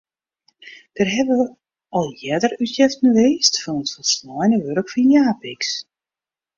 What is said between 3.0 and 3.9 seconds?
west fan